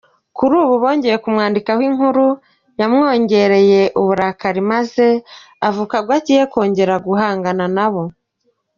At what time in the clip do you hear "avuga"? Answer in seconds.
5.67-5.95